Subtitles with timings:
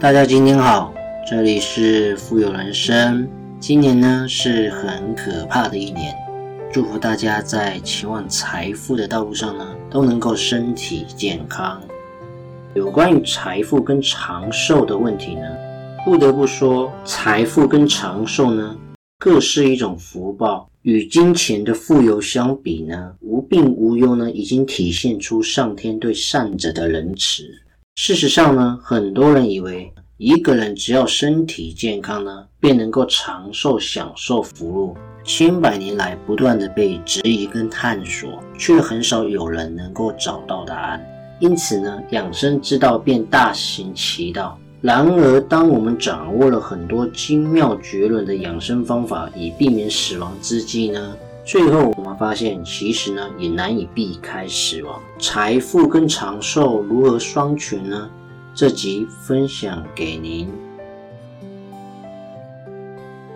[0.00, 0.94] 大家今天好，
[1.28, 3.28] 这里是富有人生。
[3.60, 6.16] 今年呢是很可怕的一年，
[6.72, 11.78] 祝福大家在前往财富的道路上呢都能够身体健康。
[12.72, 15.42] 有关于财富跟长寿的问题呢，
[16.02, 18.74] 不得不说，财富跟长寿呢
[19.18, 20.66] 各是一种福报。
[20.80, 27.44] 与金钱的富有相比呢，无病无忧呢，已经体现出上天对善者的仁慈。
[28.02, 34.96] 事实上呢，很多人以为一个人只要身体健康呢，便能够长寿享受福禄。
[35.22, 41.06] 千百年来不断的被质疑跟探索，却很少有人能够找到答案。
[41.40, 44.58] 因此呢，养生之道便大行其道。
[44.80, 51.14] 然而，当我们掌握了很多精妙绝伦的养生方法，以避免死亡之际呢？
[51.50, 55.02] 最后，我们发现，其实呢，也难以避开死亡。
[55.18, 58.08] 财富跟长寿如何双全呢？
[58.54, 60.48] 这集分享给您。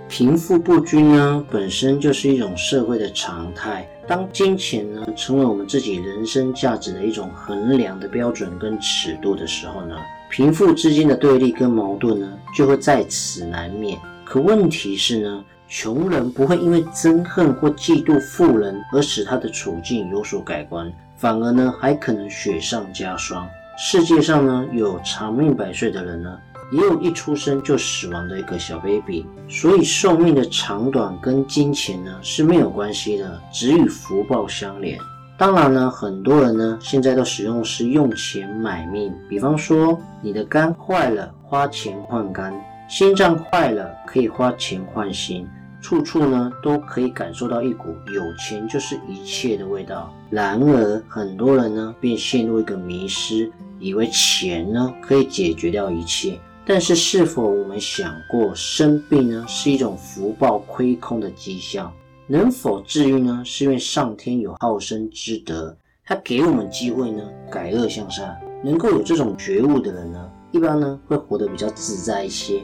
[0.08, 3.84] 贫富不均呢，本身就是一种社会的常态。
[4.06, 9.96] 当金钱呢，成为我们自己人生价值的一种衡量的标准跟尺度的时候呢？
[10.30, 13.98] 贫富之间的对立跟矛盾呢，就会在此难免。
[14.24, 23.48] 可问题是呢，穷人不会因为憎恨或嫉妒富人而使他的处境有所改观，反而呢，还可能雪上加霜。
[23.77, 26.39] 世界上呢，有长命百岁的人呢，
[26.70, 29.27] 也有一出生就死亡的一个小 baby。
[29.48, 34.98] 所以寿命的长短跟金钱呢是没有关系的，只与福报相连。
[35.37, 42.53] 当然呢，很多人呢现在都使用是用钱买命，比方说你的肝坏了，花钱换肝；
[42.88, 45.48] 心脏坏了，可以花钱换心。
[45.80, 50.10] 处处呢都可以感受到一股有钱就是一切的味道。
[50.30, 56.38] 然而，很多人呢便陷入一个迷失，以为钱呢可以解决掉一切。
[56.66, 61.92] 但是，是否我们想过，生病呢是一种福报亏空的迹象？
[62.27, 63.42] 能否治愈呢？
[63.44, 68.34] 是因为上天有好生之德，他给我们机会呢，改恶向善。
[68.62, 72.63] 能够有这种觉悟的人呢，一般呢会活得比较自在一些。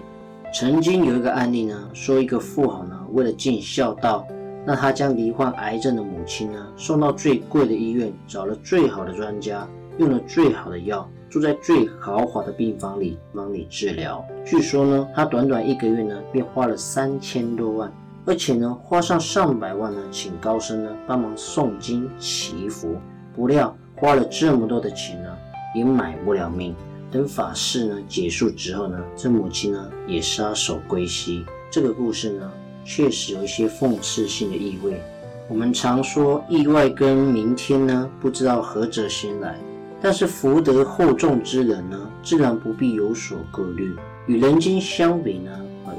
[0.55, 4.25] 曾经有一个案例呢，说一个富豪呢，为了尽孝道，
[4.65, 9.67] 那他将罹患癌症的母亲呢送到最贵的医院，找了最好的专家，
[9.99, 14.25] 用了最好的药，住在最豪华的病房里帮你治疗。
[14.45, 17.93] 据说呢，他短短一个月呢，便花了三千多万。
[18.25, 22.95] 而且呢，花上上百万呢，请高僧呢帮忙诵经祈福，
[23.34, 25.37] 不料花了这么多的钱呢，
[25.75, 26.72] 也买不了命。
[27.10, 31.44] 等法事呢结束之后呢，这母亲呢也撒手归西。
[31.71, 32.50] 这个故事呢，
[32.84, 35.00] 确实有一些讽刺性的意味。
[35.48, 39.59] 我们常说意外跟明天呢，不知道何者先来，
[40.00, 43.92] 但是福德厚重之人呢，自然不必有所顾虑。
[44.27, 45.50] 与人间相比呢，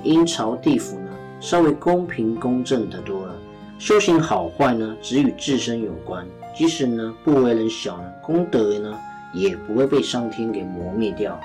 [0.03, 1.07] 阴曹地府呢。
[1.41, 3.35] 稍微公平公正的多了，
[3.79, 6.23] 修行好坏呢，只与自身有关。
[6.55, 8.95] 即使呢不为人晓呢，功德呢
[9.33, 11.39] 也不会被上天给磨灭掉。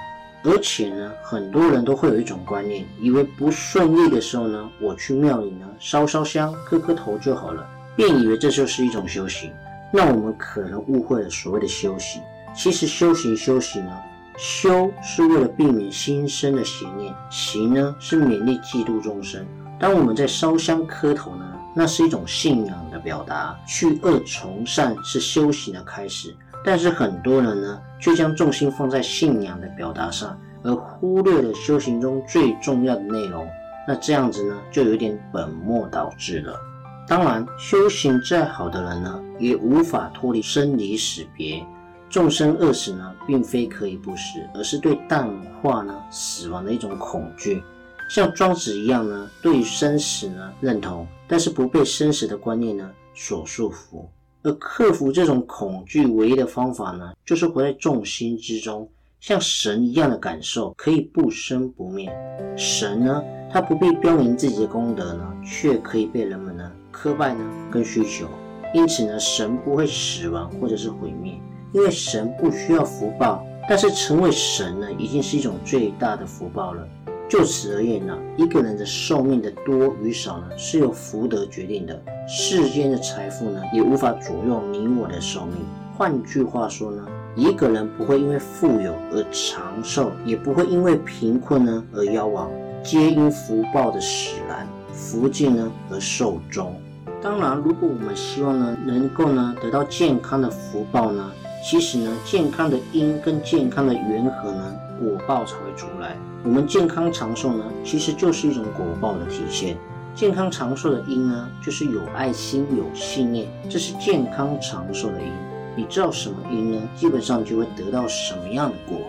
[0.44, 7.66] 而且呢，很多人都会有一种观念，以为不顺利的时候呢，我去庙里呢烧烧香、磕磕头就好了，
[7.96, 9.50] 便以为这就是一种修行。
[9.92, 12.22] 那我们可能误会了所谓的修行。
[12.54, 13.92] 其实修行修行呢，
[14.36, 19.44] 修是为了避免心生的邪念，行呢是勉励嫉妒众生。
[19.80, 26.34] 当我们在烧香磕头呢，那是一种信仰的表达；去恶从善是修行的开始。
[26.66, 33.46] 但是很多人呢，却将重心放在信仰的表达上，而忽略了修行中最重要的内容。
[33.86, 36.58] 那这样子呢，就有点本末倒置了。
[37.06, 41.64] 当然，修行再好的人呢，也无法脱离生离死别。
[42.10, 45.30] 众生饿死呢，并非可以不死，而是对淡
[45.62, 47.62] 化呢死亡的一种恐惧。
[48.10, 54.04] 像庄子一样呢，对于生死呢认同，但是不被生死的观念呢所束缚。
[54.46, 58.88] 而克服这种恐惧唯一的方法呢，就是活在众心之中，
[59.18, 62.08] 像神一样的感受，可以不生不灭。
[62.56, 63.20] 神呢，
[63.52, 68.28] 他不必标明自己的功德呢，却可以被人们呢磕拜呢跟需求。
[68.72, 71.40] 因此呢，神不会死亡或者是毁灭，
[71.72, 73.44] 因为神不需要福报。
[73.68, 76.86] 但是成为神呢，已经是一种最大的福报了。
[77.28, 82.00] 就此而言呢，一个人的寿命的多与少呢，是由福德决定的。
[82.28, 85.56] 世间的财富呢，也无法左右你我的寿命。
[85.96, 92.48] 换句话说呢，一个人不会因为富有而长寿，也不会因为贫困呢而夭亡，
[92.84, 96.74] 皆因福报的使然，福尽呢而寿终。
[97.20, 101.32] 当然，如果我们希望呢，能够呢得到健康的福报呢，
[101.68, 106.16] 其实呢，健康的因跟健康的缘合呢，果报才会出来。
[106.44, 109.76] 我们健康长寿呢，其实就是一种果报的体现。
[110.14, 115.26] 健康长寿的因呢，就是有爱心、有信念，这是健康长寿的因。
[115.74, 116.88] 你知道什么因呢？
[116.94, 119.00] 基本上就会得到什么样的果。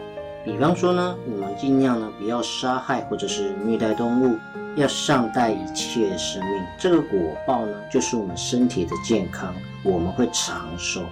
[0.43, 4.35] 比方说呢，我们尽量呢不要杀害或者是虐待动物，
[4.75, 6.63] 要善待一切生命。
[6.79, 11.03] 这个果报呢，就是我们身体的健康，我们会长寿。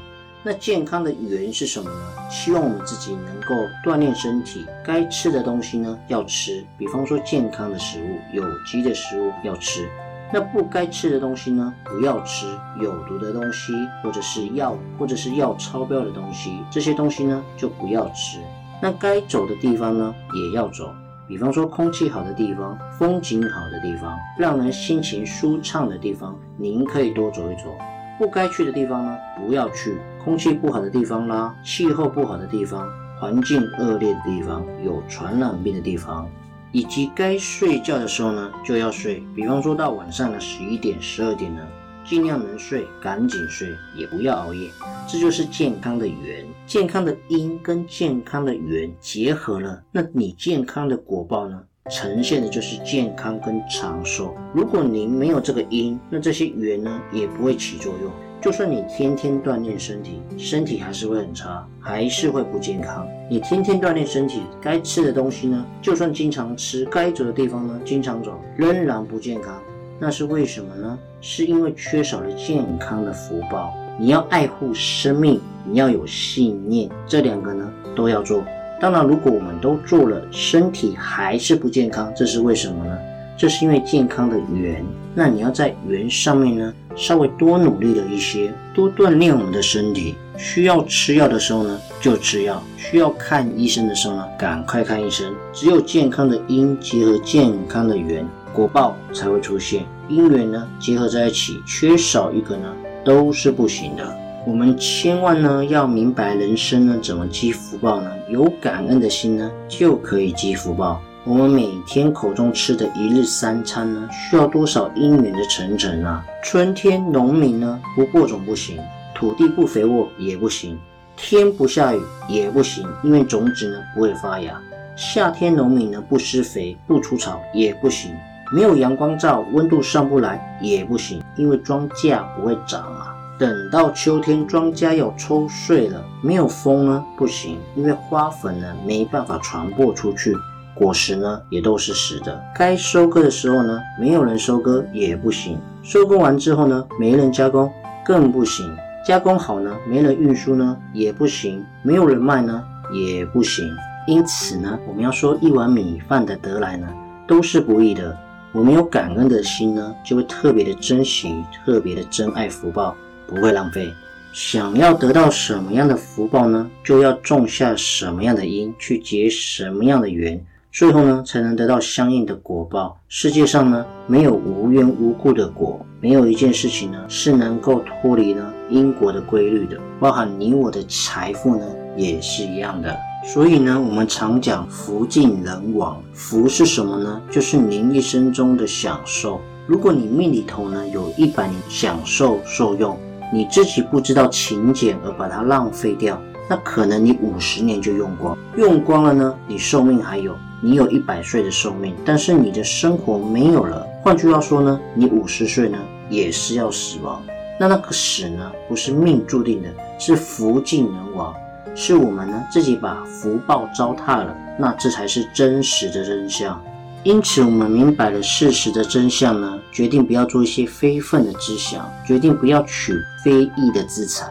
[0.45, 2.29] 那健康的缘是什么呢？
[2.29, 9.89] 希望我们自己能够锻炼身体，该吃的东西呢要吃，比方说健康的食物、有机的食物要吃。
[10.31, 12.45] 那不该吃的东西呢不要吃，
[12.79, 18.37] 有毒的东西或者是药或者是药超标的东西，这些东西呢就不要吃。
[18.79, 20.93] 那该走的地方呢也要走，
[21.27, 27.75] 比方说空气好的地方、风景好的地方、让人心情舒畅的地方，您可以多走一走。
[28.17, 29.91] 不该去的地方呢，不要去；
[30.23, 32.89] 空气不好的地方啦，气候不好的地方，
[33.19, 36.29] 环境恶劣的地方，有传染病的地方，
[36.71, 39.21] 以及该睡觉的时候呢，就要睡。
[39.35, 41.61] 比方说到晚上的十一点、十二点呢，
[42.05, 43.67] 尽量能睡赶紧睡，
[43.97, 44.69] 也不要熬夜。
[45.07, 51.61] 这就是健康的缘，健康的因跟健康的缘结合了，那你健康的果报呢？
[51.91, 54.33] 呈现的就是健康跟长寿。
[54.53, 58.11] 如果您没有这个因，那这些缘呢也不会起作用。
[58.41, 63.07] 就算你天天锻炼身体，身体还是会很差，还是会不健康。
[63.29, 69.61] 你天天锻炼身体，该吃的东西呢，就算经常吃，该走的地方呢，经常走，仍然不健康。
[69.99, 70.97] 那是为什么呢？
[71.21, 73.71] 是因为缺少了健康的福报。
[73.99, 78.43] 你要爱护生命，你要有信念，这两个呢都要做。
[78.79, 82.97] 当然，如果我们都做了，身体还是不健康，这是为什么呢？
[83.37, 84.83] 这是因为健康的缘。
[85.13, 90.15] 那你要在缘上面呢，稍微多努力了一些，多锻炼我们的身体。
[90.37, 95.33] 需要吃药的时候呢，就吃药；需要看医生的时候呢，赶快看医生。
[95.53, 99.85] 只有健康的因结合健康的缘，果报才会出现。
[100.09, 102.67] 因缘呢结合在一起，缺少一个呢，
[103.05, 104.24] 都是不行的。
[104.47, 108.11] 我们千万呢要明白人生呢怎么积福报呢？
[108.29, 111.01] 有感恩的心呢就可以积福报。
[111.23, 116.23] 我们每天口中吃的一日三餐呢，需要多少因缘的成成啊？
[116.43, 118.77] 春天农民呢不播种不行，
[119.15, 120.77] 土地不肥沃也不行，
[121.17, 121.99] 天不下雨
[122.29, 124.61] 也不行，因为种子呢不会发芽。
[124.95, 128.11] 夏天农民呢不施肥不除草也不行，
[128.53, 133.04] 没有阳光照，温度上不来也不行，因为庄稼不会长啊。
[133.37, 140.33] 等到秋天，庄稼要抽穗了，没有风呢，不行，因为花粉呢没办法传播出去，
[140.73, 142.41] 果实呢也都是死的。
[142.55, 147.69] 该收割的时候呢，没有人收割也不行，收割完之后呢，没人加工
[148.05, 148.73] 更不行，
[149.05, 153.69] 加工好呢，没人运输呢也不行，没有人卖呢也不行。
[154.07, 156.87] 因此呢，我们要说一碗米饭的得来呢，
[157.27, 158.17] 都是不易的。
[158.53, 162.95] 我们有感恩的心呢，就会特别的珍惜，特别的珍爱福报。
[163.27, 163.93] 不会浪费。
[164.33, 166.69] 想要得到什么样的福报呢？
[166.83, 170.43] 就要种下什么样的因，去结什么样的缘，
[170.73, 172.99] 最后呢，才能得到相应的果报。
[173.07, 179.79] 世界上呢，没有无缘无故的果，没有一件事情呢，是能够脱离呢因果的规律的。
[180.01, 182.93] 包含你我的财富呢，也是一样的。
[183.23, 186.03] 所以呢，我们常讲福尽人亡。
[186.11, 187.21] 福是什么呢？
[187.31, 189.39] 就是您一生中的享受。
[189.65, 192.99] 如果你命里头呢，有一百年享受受用。
[193.33, 203.85] 你自己不知道勤俭而把它浪费掉，那可能你五十年就用光，用光了呢，你寿命还有，你有一百岁的寿命，但是你的生活没有了。
[204.03, 205.77] 换句话说呢，你五十岁呢
[206.09, 207.21] 也是要死亡。
[207.59, 211.33] 那那个死呢，不是命注定的，是福尽人亡，
[211.73, 214.35] 是我们呢自己把福报糟蹋了。
[214.57, 216.61] 那这才是真实的真相。
[217.05, 224.27] 因此，我们明白了事实的真相呢，决定不要做一些非分的知想，决定不要取非义的资产，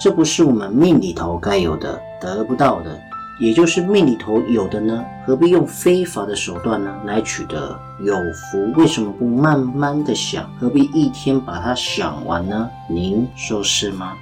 [0.00, 2.98] 这不是我们命里头该有的，得不到的，
[3.38, 7.78] 也就是命里头有的呢，何必用非法的手段呢来取得？
[8.04, 10.50] 有福为什么不慢慢的想？
[10.58, 12.68] 何必一天把它想完呢？
[12.90, 14.14] 您说是吗？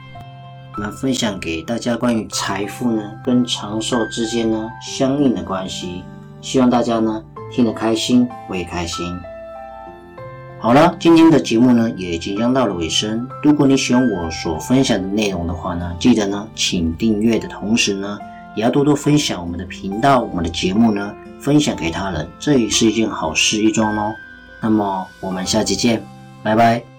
[0.77, 6.05] 我们分享给大家关于财富呢跟长寿之间呢相应的关系，
[6.43, 7.25] 希望大家呢。
[7.51, 9.07] 听得开心，我也开心。
[10.59, 13.29] 好了，今天的节目呢也即将到了尾声。
[13.43, 18.19] 如果你喜欢我所分享的内容的话呢，记得呢，请订阅的同时呢，
[18.57, 24.15] 也要多多分享我们的频道、我们的节目呢，分享给他人，这也是一件好事一桩哦。
[24.63, 26.03] 那么我们下期见，
[26.43, 26.94] 拜拜。